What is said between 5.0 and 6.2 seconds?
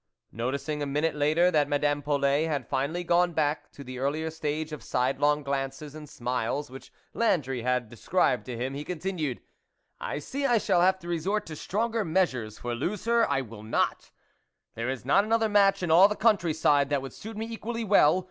long glances and